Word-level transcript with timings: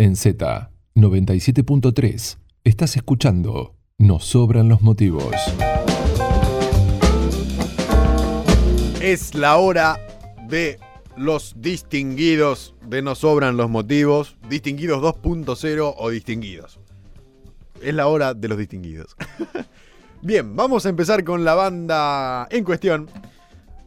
En 0.00 0.16
Z 0.16 0.70
97.3 0.94 2.38
estás 2.64 2.96
escuchando 2.96 3.74
Nos 3.98 4.24
sobran 4.24 4.66
los 4.66 4.80
motivos. 4.80 5.34
Es 9.02 9.34
la 9.34 9.58
hora 9.58 10.00
de 10.48 10.78
los 11.18 11.52
distinguidos 11.58 12.74
de 12.86 13.02
Nos 13.02 13.18
sobran 13.18 13.58
los 13.58 13.68
motivos, 13.68 14.38
distinguidos 14.48 15.02
2.0 15.02 15.94
o 15.98 16.08
distinguidos. 16.08 16.80
Es 17.82 17.92
la 17.92 18.06
hora 18.06 18.32
de 18.32 18.48
los 18.48 18.56
distinguidos. 18.56 19.14
Bien, 20.22 20.56
vamos 20.56 20.86
a 20.86 20.88
empezar 20.88 21.24
con 21.24 21.44
la 21.44 21.54
banda 21.54 22.48
en 22.50 22.64
cuestión. 22.64 23.06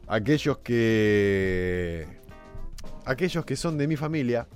Aquellos 0.05 0.59
que... 0.59 2.05
Aquellos 3.03 3.45
que 3.45 3.55
son 3.55 3.79
de 3.79 3.87
mi 3.87 3.95
familia 3.95 4.47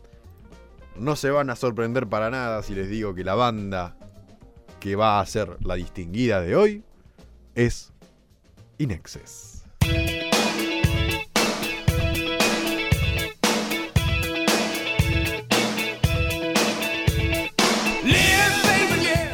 no 0.99 1.15
se 1.15 1.29
van 1.29 1.49
a 1.49 1.55
sorprender 1.55 2.07
para 2.07 2.29
nada 2.29 2.63
si 2.63 2.73
les 2.75 2.89
digo 2.89 3.13
que 3.13 3.23
la 3.23 3.35
banda 3.35 3.95
que 4.79 4.95
va 4.95 5.19
a 5.19 5.25
ser 5.25 5.57
la 5.61 5.75
distinguida 5.75 6.41
de 6.41 6.55
hoy 6.55 6.83
es 7.55 7.91
Inexes. 8.77 9.63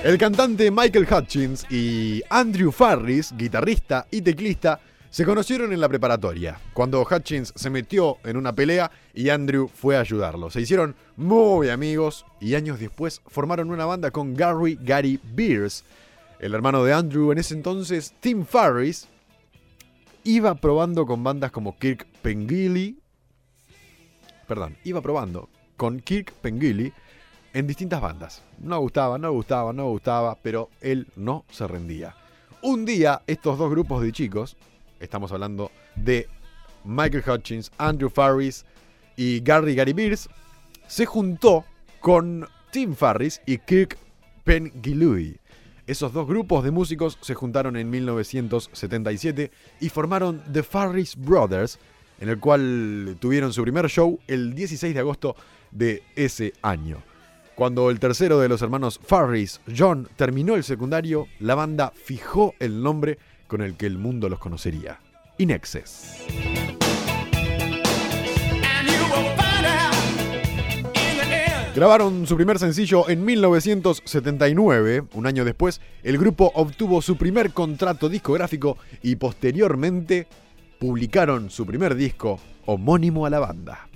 El 0.04 0.18
cantante 0.18 0.70
Michael 0.70 1.08
Hutchins 1.10 1.66
y 1.72 2.22
Andrew 2.30 2.74
Farris, 2.74 3.34
guitarrista 3.38 4.06
y 4.12 4.22
teclista, 4.22 4.82
se 5.14 5.26
conocieron 5.26 5.72
en 5.72 5.80
la 5.80 5.88
preparatoria, 5.88 6.60
cuando 6.74 7.04
Hutchins 7.04 7.54
se 7.56 7.70
metió 7.70 8.18
en 8.24 8.36
una 8.36 8.56
pelea 8.56 8.90
y 9.14 9.30
Andrew 9.30 9.68
fue 9.72 9.96
a 9.96 10.00
ayudarlo. 10.00 10.50
Se 10.50 10.60
hicieron 10.60 10.96
muy 11.18 11.70
amigos 11.70 12.26
y 12.42 12.56
años 12.56 12.80
después 12.80 13.22
formaron 13.28 13.70
una 13.70 13.86
banda 13.86 14.10
con 14.10 14.34
Gary 14.34 14.76
Gary 14.82 15.20
Beers. 15.24 15.84
El 16.40 16.56
hermano 16.56 16.84
de 16.84 16.94
Andrew 16.94 17.32
en 17.32 17.38
ese 17.38 17.54
entonces, 17.54 18.16
Tim 18.22 18.44
Farris, 18.44 19.08
iba 20.24 20.56
probando 20.56 21.06
con 21.06 21.24
bandas 21.24 21.52
como 21.52 21.78
Kirk 21.78 22.08
Pengilly. 22.24 22.98
Perdón, 24.48 24.78
iba 24.84 25.00
probando 25.02 25.48
con 25.78 26.00
Kirk 26.00 26.34
Pengilly 26.42 26.92
en 27.54 27.68
distintas 27.68 28.02
bandas. 28.02 28.42
No 28.58 28.80
gustaba, 28.80 29.20
no 29.20 29.32
gustaba, 29.32 29.74
no 29.74 29.90
gustaba, 29.90 30.40
pero 30.42 30.72
él 30.82 31.06
no 31.16 31.46
se 31.52 31.68
rendía. 31.68 32.16
Un 32.64 32.84
día, 32.84 33.22
estos 33.28 33.60
dos 33.60 33.70
grupos 33.70 34.02
de 34.02 34.12
chicos, 34.12 34.58
estamos 35.04 35.32
hablando 35.32 35.72
de 35.96 36.28
Michael 36.84 37.24
Hutchins, 37.28 37.72
Andrew 37.78 38.10
Farris 38.10 38.66
y 39.16 39.42
Gary 39.42 39.76
Gary 39.76 39.94
Beers, 39.94 40.30
se 40.88 41.06
juntó 41.06 41.66
con 42.00 42.48
Tim 42.72 42.96
Farris 42.96 43.42
y 43.46 43.58
Kirk 43.60 43.98
Pengilly. 44.44 45.38
Esos 45.86 46.14
dos 46.14 46.28
grupos 46.28 46.64
de 46.64 46.72
músicos 46.72 47.18
se 47.22 47.34
juntaron 47.34 47.76
en 47.76 47.90
1977 47.90 49.52
y 49.82 49.90
formaron 49.90 50.42
The 50.52 50.64
Farris 50.64 51.16
Brothers, 51.18 51.78
en 52.20 52.30
el 52.30 52.40
cual 52.40 53.18
tuvieron 53.20 53.52
su 53.52 53.62
primer 53.64 53.90
show 53.90 54.20
el 54.28 54.54
16 54.54 54.94
de 54.94 55.00
agosto 55.00 55.36
de 55.72 56.04
ese 56.16 56.54
año. 56.62 57.04
Cuando 57.56 57.92
el 57.92 58.00
tercero 58.00 58.40
de 58.40 58.50
los 58.50 58.62
hermanos 58.62 59.00
Farris, 59.04 59.62
John, 59.78 60.08
terminó 60.16 60.56
el 60.56 60.64
secundario, 60.64 61.28
la 61.40 61.54
banda 61.54 61.92
fijó 61.94 62.56
el 62.60 62.82
nombre 62.82 63.20
con 63.54 63.62
el 63.62 63.76
que 63.76 63.86
el 63.86 64.00
mundo 64.00 64.30
los 64.30 64.40
conocería, 64.40 65.00
Inexes. 65.38 66.26
Grabaron 71.76 72.26
su 72.26 72.36
primer 72.36 72.58
sencillo 72.58 73.08
en 73.08 73.24
1979. 73.24 75.04
Un 75.14 75.28
año 75.28 75.46
después, 75.46 75.82
el 76.02 76.18
grupo 76.18 76.52
obtuvo 76.56 77.04
su 77.04 77.16
primer 77.16 77.52
contrato 77.52 78.10
discográfico 78.10 78.80
y 79.04 79.18
posteriormente 79.18 80.26
publicaron 80.80 81.52
su 81.52 81.68
primer 81.68 81.94
disco 81.94 82.40
homónimo 82.66 83.28
a 83.28 83.30
la 83.30 83.38
banda. 83.38 83.88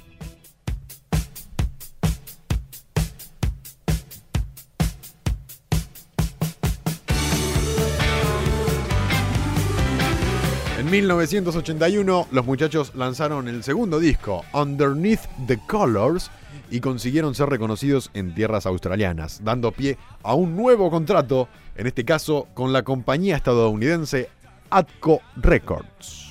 En 10.88 10.92
1981, 10.92 12.28
los 12.32 12.46
muchachos 12.46 12.94
lanzaron 12.96 13.50
el 13.50 13.62
segundo 13.62 14.00
disco, 14.00 14.46
Underneath 14.54 15.28
the 15.46 15.60
Colors, 15.68 16.32
y 16.72 16.80
consiguieron 16.80 17.36
ser 17.36 17.50
reconocidos 17.50 18.10
en 18.14 18.34
tierras 18.34 18.66
australianas, 18.66 19.42
dando 19.44 19.74
pie 19.74 19.98
a 20.24 20.34
un 20.34 20.56
nuevo 20.56 20.90
contrato, 20.90 21.50
en 21.76 21.88
este 21.88 22.06
caso 22.06 22.48
con 22.54 22.72
la 22.72 22.84
compañía 22.84 23.36
estadounidense 23.36 24.30
Atco 24.70 25.20
Records. 25.36 26.27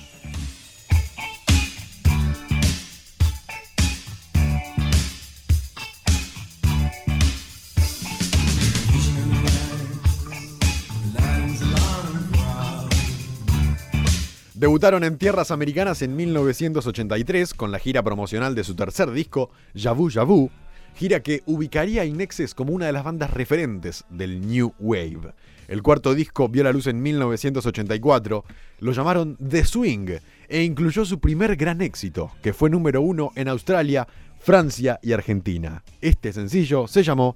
Debutaron 14.57 15.03
en 15.03 15.19
tierras 15.19 15.51
americanas 15.51 16.01
en 16.01 16.15
1983 16.15 17.53
con 17.53 17.71
la 17.71 17.77
gira 17.77 18.01
promocional 18.01 18.55
de 18.55 18.63
su 18.63 18.73
tercer 18.73 19.11
disco, 19.11 19.51
Yabu 19.75 20.09
Yabu, 20.09 20.49
gira 20.95 21.21
que 21.21 21.43
ubicaría 21.45 22.01
a 22.01 22.05
Inexes 22.05 22.55
como 22.55 22.73
una 22.73 22.87
de 22.87 22.91
las 22.91 23.03
bandas 23.03 23.29
referentes 23.29 24.03
del 24.09 24.47
New 24.47 24.73
Wave. 24.79 25.35
El 25.67 25.83
cuarto 25.83 26.15
disco 26.15 26.49
vio 26.49 26.63
la 26.63 26.71
luz 26.71 26.87
en 26.87 27.03
1984, 27.03 28.45
lo 28.79 28.91
llamaron 28.93 29.37
The 29.37 29.63
Swing 29.63 30.09
e 30.49 30.63
incluyó 30.63 31.05
su 31.05 31.19
primer 31.19 31.55
gran 31.55 31.83
éxito, 31.83 32.31
que 32.41 32.51
fue 32.51 32.71
número 32.71 32.99
uno 32.99 33.29
en 33.35 33.49
Australia, 33.49 34.07
Francia 34.39 34.99
y 35.03 35.11
Argentina. 35.13 35.83
Este 36.01 36.33
sencillo 36.33 36.87
se 36.87 37.03
llamó 37.03 37.35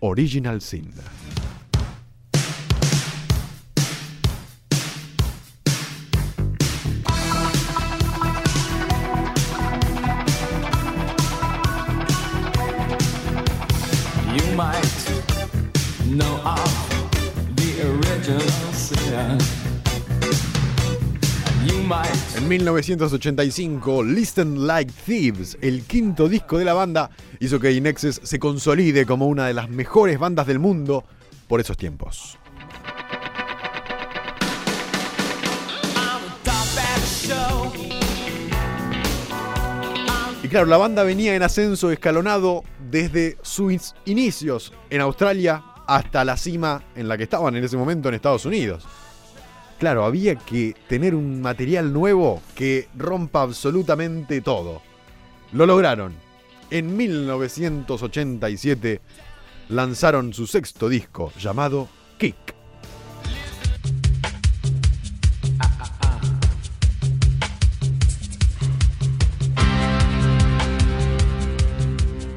Original 0.00 0.60
Sin. 0.60 0.90
En 22.38 22.46
1985, 22.46 24.04
Listen 24.04 24.64
Like 24.64 24.92
Thieves, 25.04 25.58
el 25.60 25.82
quinto 25.82 26.28
disco 26.28 26.56
de 26.56 26.64
la 26.64 26.72
banda, 26.72 27.10
hizo 27.40 27.58
que 27.58 27.72
Inexes 27.72 28.20
se 28.22 28.38
consolide 28.38 29.04
como 29.06 29.26
una 29.26 29.48
de 29.48 29.54
las 29.54 29.68
mejores 29.68 30.20
bandas 30.20 30.46
del 30.46 30.60
mundo 30.60 31.04
por 31.48 31.58
esos 31.58 31.76
tiempos. 31.76 32.38
Y 40.44 40.48
claro, 40.48 40.66
la 40.66 40.76
banda 40.76 41.02
venía 41.02 41.34
en 41.34 41.42
ascenso 41.42 41.90
escalonado 41.90 42.62
desde 42.88 43.36
sus 43.42 43.96
inicios 44.04 44.72
en 44.90 45.00
Australia 45.00 45.64
hasta 45.88 46.24
la 46.24 46.36
cima 46.36 46.84
en 46.94 47.08
la 47.08 47.16
que 47.16 47.24
estaban 47.24 47.56
en 47.56 47.64
ese 47.64 47.76
momento 47.76 48.08
en 48.08 48.14
Estados 48.14 48.46
Unidos. 48.46 48.86
Claro, 49.78 50.04
había 50.04 50.34
que 50.34 50.74
tener 50.88 51.14
un 51.14 51.40
material 51.40 51.92
nuevo 51.92 52.42
que 52.56 52.88
rompa 52.96 53.42
absolutamente 53.42 54.40
todo. 54.40 54.82
Lo 55.52 55.66
lograron. 55.66 56.14
En 56.70 56.96
1987 56.96 59.00
lanzaron 59.68 60.34
su 60.34 60.48
sexto 60.48 60.88
disco 60.88 61.32
llamado 61.38 61.88
Kick. 62.18 62.34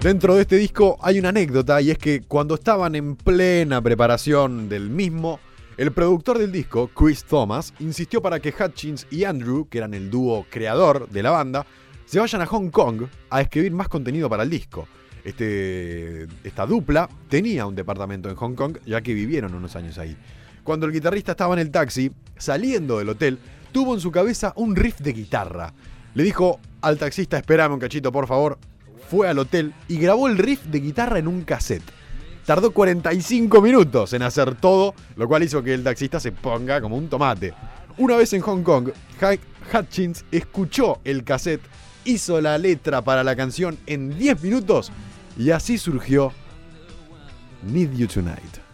Dentro 0.01 0.35
de 0.35 0.41
este 0.41 0.57
disco 0.57 0.97
hay 1.01 1.17
una 1.19 1.29
anécdota 1.29 1.81
y 1.81 1.91
es 1.91 1.97
que 1.97 2.21
cuando 2.21 2.55
estaban 2.55 2.95
en 2.95 3.15
plena 3.15 3.81
preparación 3.81 4.67
del 4.67 4.89
mismo, 4.89 5.39
el 5.77 5.91
productor 5.91 6.38
del 6.38 6.51
disco, 6.51 6.89
Chris 6.94 7.23
Thomas, 7.23 7.73
insistió 7.79 8.21
para 8.21 8.39
que 8.39 8.53
Hutchins 8.57 9.07
y 9.09 9.23
Andrew, 9.23 9.68
que 9.69 9.77
eran 9.77 9.94
el 9.94 10.09
dúo 10.09 10.45
creador 10.50 11.09
de 11.09 11.23
la 11.23 11.31
banda, 11.31 11.65
se 12.06 12.19
vayan 12.19 12.41
a 12.41 12.45
Hong 12.45 12.69
Kong 12.69 13.03
a 13.29 13.41
escribir 13.41 13.71
más 13.71 13.88
contenido 13.88 14.29
para 14.29 14.44
el 14.44 14.50
disco. 14.50 14.88
Este, 15.23 16.23
esta 16.44 16.65
dupla 16.65 17.09
tenía 17.29 17.65
un 17.65 17.75
departamento 17.75 18.29
en 18.29 18.35
Hong 18.35 18.56
Kong 18.56 18.79
ya 18.85 19.01
que 19.01 19.13
vivieron 19.13 19.53
unos 19.53 19.75
años 19.75 19.97
ahí. 19.97 20.18
Cuando 20.63 20.85
el 20.85 20.91
guitarrista 20.91 21.31
estaba 21.31 21.53
en 21.53 21.59
el 21.59 21.71
taxi, 21.71 22.12
saliendo 22.38 23.00
del 23.00 23.09
hotel, 23.09 23.39
tuvo 23.71 23.94
en 23.94 24.01
su 24.01 24.12
cabeza 24.12 24.53
un 24.57 24.75
riff 24.75 25.00
de 25.00 25.13
guitarra. 25.13 25.74
Le 26.13 26.24
dijo 26.24 26.59
al 26.81 26.97
taxista, 26.97 27.38
espérame 27.38 27.74
un 27.74 27.79
cachito 27.79 28.12
por 28.12 28.27
favor, 28.27 28.59
fue 29.09 29.27
al 29.29 29.39
hotel 29.39 29.74
y 29.88 29.97
grabó 29.97 30.27
el 30.27 30.38
riff 30.38 30.63
de 30.65 30.79
guitarra 30.79 31.19
en 31.19 31.27
un 31.27 31.44
cassette. 31.44 32.00
Tardó 32.51 32.71
45 32.71 33.62
minutos 33.62 34.12
en 34.12 34.24
hacer 34.24 34.56
todo, 34.56 34.94
lo 35.15 35.25
cual 35.25 35.42
hizo 35.42 35.63
que 35.63 35.74
el 35.74 35.86
taxista 35.86 36.19
se 36.19 36.33
ponga 36.33 36.81
como 36.81 36.98
un 36.98 37.07
tomate. 37.07 37.53
Una 37.98 38.18
vez 38.18 38.33
en 38.33 38.42
Hong 38.42 38.62
Kong, 38.62 38.89
Hutchins 39.74 40.25
escuchó 40.33 41.00
el 41.06 41.24
cassette, 41.24 41.62
hizo 42.03 42.42
la 42.42 42.57
letra 42.57 43.03
para 43.03 43.24
la 43.24 43.38
canción 43.38 43.77
en 43.88 44.19
10 44.19 44.44
minutos 44.44 44.92
y 45.38 45.51
así 45.51 45.77
surgió 45.77 46.33
Need 47.63 47.94
You 47.94 48.07
Tonight. 48.07 48.70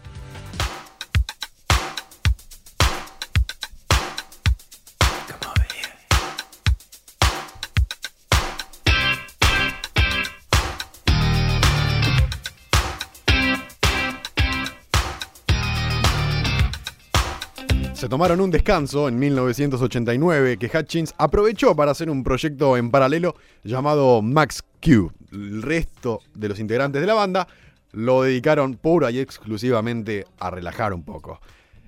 Se 17.98 18.08
tomaron 18.08 18.42
un 18.42 18.52
descanso 18.52 19.08
en 19.08 19.18
1989 19.18 20.58
que 20.58 20.70
Hutchins 20.72 21.16
aprovechó 21.18 21.76
para 21.76 21.90
hacer 21.90 22.12
un 22.12 22.24
proyecto 22.24 22.78
en 22.78 22.92
paralelo 22.92 23.36
llamado 23.64 24.22
Max 24.22 24.64
Q. 24.84 25.12
El 25.32 25.64
resto 25.64 26.22
de 26.36 26.48
los 26.48 26.60
integrantes 26.60 27.02
de 27.02 27.08
la 27.08 27.16
banda 27.16 27.48
lo 27.94 28.22
dedicaron 28.22 28.76
pura 28.76 29.10
y 29.10 29.18
exclusivamente 29.18 30.28
a 30.38 30.52
relajar 30.52 30.94
un 30.94 31.02
poco. 31.02 31.42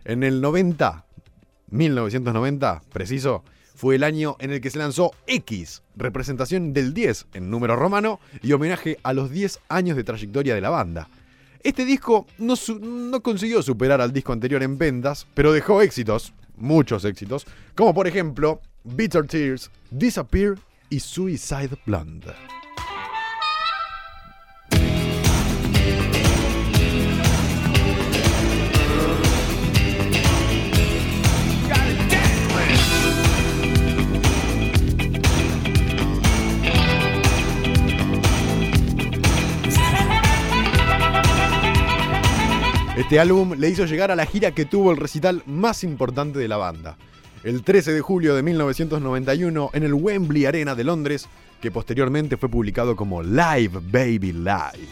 En 0.03 0.23
el 0.23 0.41
90, 0.41 1.05
1990, 1.69 2.81
preciso, 2.91 3.43
fue 3.75 3.93
el 3.93 4.03
año 4.03 4.35
en 4.39 4.51
el 4.51 4.61
que 4.61 4.71
se 4.71 4.79
lanzó 4.79 5.11
X, 5.27 5.83
representación 5.95 6.73
del 6.73 6.95
10 6.95 7.27
en 7.35 7.51
número 7.51 7.75
romano 7.75 8.19
y 8.41 8.53
homenaje 8.53 8.97
a 9.03 9.13
los 9.13 9.29
10 9.29 9.59
años 9.69 9.95
de 9.95 10.03
trayectoria 10.03 10.55
de 10.55 10.61
la 10.61 10.71
banda. 10.71 11.07
Este 11.61 11.85
disco 11.85 12.25
no, 12.37 12.55
no, 12.81 13.21
consiguió 13.21 13.61
superar 13.61 13.99
al 13.99 14.13
disco 14.13 14.31
anterior 14.31 14.63
en 14.63 14.77
ventas, 14.77 15.27
pero 15.33 15.51
dejó 15.51 15.81
éxitos, 15.81 16.33
muchos 16.55 17.03
éxitos, 17.03 17.45
como 17.75 17.93
por 17.93 18.07
ejemplo 18.07 18.61
Bitter 18.83 19.27
Tears, 19.27 19.69
Disappear 19.91 20.55
y 20.89 20.99
Suicide 20.99 21.77
Blonde. 21.85 22.58
Este 43.09 43.19
álbum 43.19 43.53
le 43.57 43.69
hizo 43.69 43.85
llegar 43.85 44.11
a 44.11 44.15
la 44.15 44.27
gira 44.27 44.51
que 44.51 44.65
tuvo 44.65 44.91
el 44.91 44.97
recital 44.97 45.41
más 45.47 45.83
importante 45.83 46.37
de 46.37 46.47
la 46.47 46.57
banda. 46.57 46.95
El 47.43 47.63
13 47.63 47.91
de 47.91 48.01
julio 48.01 48.35
de 48.35 48.43
1991 48.43 49.71
en 49.73 49.81
el 49.81 49.95
Wembley 49.95 50.45
Arena 50.45 50.75
de 50.75 50.83
Londres, 50.83 51.27
que 51.59 51.71
posteriormente 51.71 52.37
fue 52.37 52.49
publicado 52.49 52.95
como 52.95 53.23
Live 53.23 53.79
Baby 53.91 54.33
Live. 54.33 54.89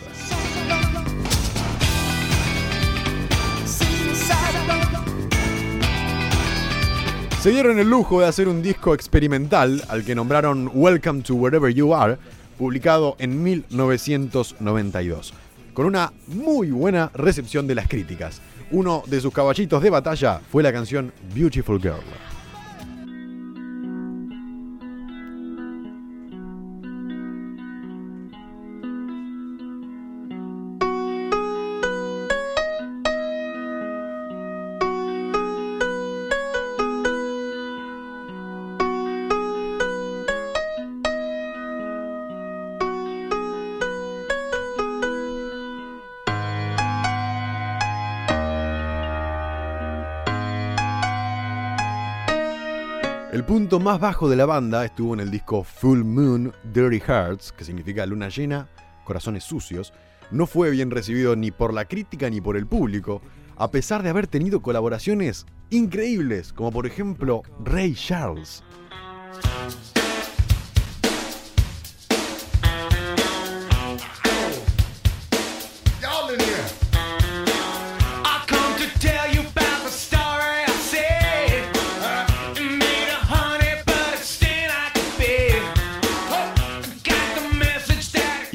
Se 7.40 7.52
dieron 7.52 7.78
el 7.78 7.88
lujo 7.88 8.22
de 8.22 8.26
hacer 8.26 8.48
un 8.48 8.64
disco 8.64 8.96
experimental 8.96 9.84
al 9.90 10.04
que 10.04 10.16
nombraron 10.16 10.72
Welcome 10.74 11.22
to 11.22 11.36
Wherever 11.36 11.72
You 11.72 11.94
Are, 11.94 12.18
publicado 12.58 13.16
en 13.20 13.44
1992 13.44 15.36
con 15.78 15.86
una 15.86 16.12
muy 16.26 16.72
buena 16.72 17.12
recepción 17.14 17.68
de 17.68 17.76
las 17.76 17.88
críticas. 17.88 18.42
Uno 18.72 19.04
de 19.06 19.22
sus 19.22 19.32
caballitos 19.32 19.84
de 19.84 19.92
batalla 19.92 20.42
fue 20.52 20.64
la 20.64 20.74
canción 20.74 21.14
Beautiful 21.36 21.80
Girl. 21.80 22.27
El 53.34 53.44
punto 53.44 53.82
más 53.82 54.00
bajo 54.00 54.30
de 54.30 54.38
la 54.38 54.46
banda 54.46 54.86
estuvo 54.86 55.14
en 55.14 55.20
el 55.20 55.30
disco 55.30 55.62
Full 55.62 56.02
Moon 56.04 56.54
Dirty 56.74 57.02
Hearts, 57.02 57.52
que 57.52 57.66
significa 57.66 58.06
luna 58.06 58.30
llena, 58.30 58.70
corazones 59.04 59.44
sucios. 59.44 59.94
No 60.32 60.48
fue 60.48 60.70
bien 60.72 60.90
recibido 60.92 61.36
ni 61.36 61.52
por 61.52 61.74
la 61.74 61.86
crítica 61.86 62.30
ni 62.30 62.40
por 62.40 62.56
el 62.56 62.66
público, 62.66 63.22
a 63.58 63.70
pesar 63.70 64.02
de 64.02 64.10
haber 64.10 64.28
tenido 64.28 64.62
colaboraciones 64.62 65.46
increíbles, 65.70 66.54
como 66.54 66.72
por 66.72 66.88
ejemplo 66.88 67.44
Ray 67.66 67.96
Charles. 67.96 68.64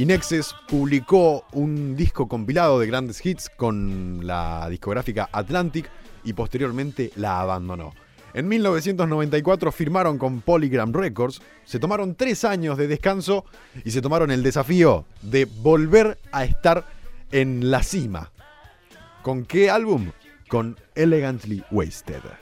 Inexes 0.02 0.52
publicó 0.66 1.44
un 1.52 1.94
disco 1.94 2.26
compilado 2.26 2.80
de 2.80 2.88
grandes 2.88 3.24
hits 3.24 3.48
con 3.48 4.26
la 4.26 4.68
discográfica 4.68 5.28
Atlantic 5.30 5.88
y 6.24 6.32
posteriormente 6.32 7.12
la 7.14 7.40
abandonó. 7.40 7.94
En 8.34 8.48
1994 8.48 9.70
firmaron 9.70 10.18
con 10.18 10.40
Polygram 10.40 10.92
Records, 10.92 11.40
se 11.64 11.78
tomaron 11.78 12.16
tres 12.16 12.44
años 12.44 12.78
de 12.78 12.88
descanso 12.88 13.44
y 13.84 13.92
se 13.92 14.02
tomaron 14.02 14.32
el 14.32 14.42
desafío 14.42 15.04
de 15.20 15.44
volver 15.44 16.18
a 16.32 16.42
estar 16.42 16.84
en 17.30 17.70
la 17.70 17.84
cima. 17.84 18.32
¿Con 19.22 19.44
qué 19.44 19.70
álbum? 19.70 20.10
Con 20.48 20.80
Elegantly 20.96 21.62
Wasted. 21.70 22.41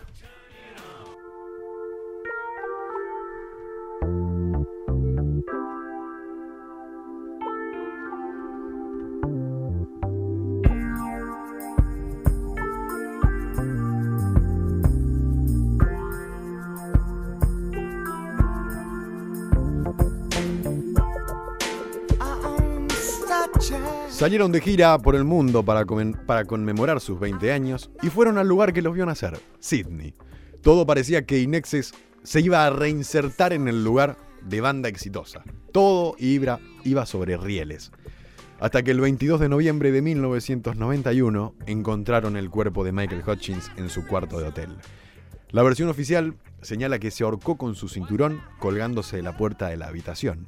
Salieron 24.08 24.52
de 24.52 24.60
gira 24.60 24.98
por 24.98 25.14
el 25.14 25.24
mundo 25.24 25.62
para, 25.62 25.84
conmemorar 26.46 27.00
sus 27.00 27.20
20 27.20 27.52
años 27.52 27.90
y 28.02 28.08
fueron 28.08 28.38
al 28.38 28.48
lugar 28.48 28.72
que 28.72 28.82
los 28.82 28.94
vio 28.94 29.04
nacer, 29.04 29.38
Sydney. 29.58 30.14
Todo 30.62 30.86
parecía 30.86 31.26
que 31.26 31.40
Inexes 31.40 31.92
se 32.22 32.40
iba 32.40 32.64
a 32.64 32.70
reinsertar 32.70 33.52
en 33.52 33.68
el 33.68 33.84
lugar 33.84 34.16
de 34.42 34.60
banda 34.60 34.88
exitosa. 34.88 35.42
Todo 35.72 36.16
iba, 36.18 36.58
iba 36.84 37.06
sobre 37.06 37.36
rieles. 37.36 37.92
Hasta 38.60 38.82
que 38.82 38.90
el 38.90 39.00
22 39.00 39.40
de 39.40 39.48
noviembre 39.48 39.92
de 39.92 40.02
1991 40.02 41.54
encontraron 41.66 42.36
el 42.36 42.50
cuerpo 42.50 42.84
de 42.84 42.92
Michael 42.92 43.24
Hutchins 43.26 43.70
en 43.76 43.88
su 43.88 44.06
cuarto 44.06 44.38
de 44.38 44.48
hotel. 44.48 44.76
La 45.50 45.62
versión 45.62 45.88
oficial 45.88 46.34
señala 46.62 46.98
que 46.98 47.10
se 47.10 47.24
ahorcó 47.24 47.56
con 47.56 47.74
su 47.74 47.88
cinturón 47.88 48.40
colgándose 48.58 49.16
de 49.16 49.22
la 49.22 49.36
puerta 49.36 49.68
de 49.68 49.76
la 49.76 49.88
habitación. 49.88 50.46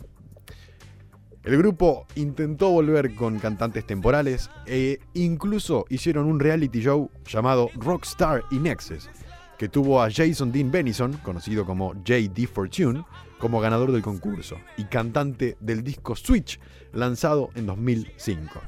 El 1.45 1.59
grupo 1.59 2.07
intentó 2.15 2.71
volver 2.71 3.17
con 3.17 3.41
cantantes 3.41 3.85
temporales 3.85 4.49
e 4.65 5.01
incluso 5.15 5.87
hicieron 5.89 6.27
un 6.27 6.39
reality 6.39 6.81
show 6.81 7.11
llamado 7.27 7.69
Rockstar 7.75 8.45
in 8.53 8.69
Excess, 8.69 9.11
que 9.59 9.69
tuvo 9.69 10.01
a 10.01 10.09
Jason 10.09 10.53
Dean 10.53 10.71
Benison, 10.71 11.15
conocido 11.15 11.67
como 11.67 11.95
J.D. 11.95 12.47
Fortune, 12.47 13.05
como 13.41 13.61
ganador 13.61 13.91
del 13.91 14.03
concurso 14.03 14.57
y 14.77 14.85
cantante 14.85 15.57
del 15.59 15.83
disco 15.83 16.15
Switch, 16.15 16.61
lanzado 16.93 17.51
en 17.57 17.67
2005. 17.67 18.61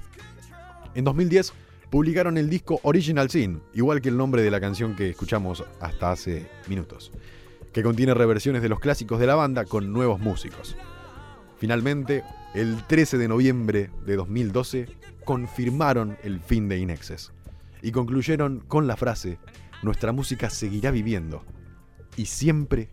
En 0.97 1.05
2010 1.05 1.53
publicaron 1.91 2.39
el 2.39 2.51
disco 2.51 2.81
Original 2.83 3.31
Sin, 3.31 3.63
igual 3.73 4.01
que 4.01 4.09
el 4.09 4.17
nombre 4.17 4.43
de 4.43 4.51
la 4.51 4.61
canción 4.61 4.97
que 4.97 5.11
escuchamos 5.11 5.63
hasta 5.81 6.11
hace 6.11 6.49
minutos, 6.67 7.13
que 7.73 7.85
contiene 7.85 8.15
reversiones 8.15 8.63
de 8.63 8.69
los 8.69 8.81
clásicos 8.81 9.21
de 9.21 9.29
la 9.29 9.37
banda 9.37 9.65
con 9.65 9.93
nuevos 9.93 10.19
músicos. 10.19 10.77
Finalmente, 11.59 12.25
el 12.55 12.85
13 12.87 13.19
de 13.19 13.29
noviembre 13.29 13.91
de 14.05 14.17
2012, 14.17 14.89
confirmaron 15.25 16.17
el 16.23 16.41
fin 16.41 16.69
de 16.69 16.79
Inexes 16.79 17.33
y 17.83 17.93
concluyeron 17.93 18.61
con 18.61 18.87
la 18.87 18.97
frase, 18.97 19.39
nuestra 19.83 20.13
música 20.13 20.51
seguirá 20.51 20.91
viviendo 20.91 21.45
y 22.17 22.27
siempre 22.27 22.91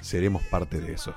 seremos 0.00 0.42
parte 0.44 0.80
de 0.80 0.92
eso. 0.92 1.14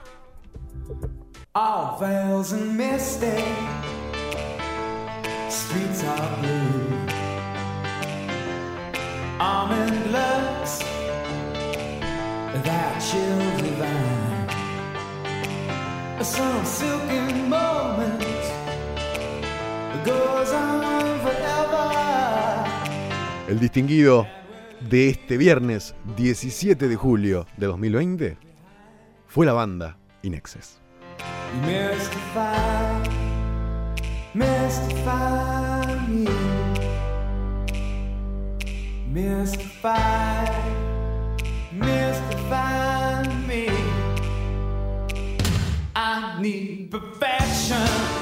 El 23.47 23.59
distinguido 23.59 24.27
de 24.89 25.09
este 25.09 25.37
viernes 25.37 25.95
17 26.17 26.89
de 26.89 26.95
julio 26.97 27.47
de 27.55 27.67
2020 27.67 28.37
fue 29.27 29.45
la 29.45 29.53
banda 29.53 29.97
Inexes. 30.21 30.81
I 42.51 42.98
need 46.39 46.89
perfection, 46.89 48.18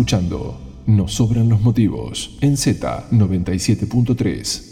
escuchando 0.00 0.58
Nos 0.86 1.12
sobran 1.12 1.50
los 1.50 1.60
motivos 1.60 2.38
en 2.40 2.56
Z97.3. 2.56 4.69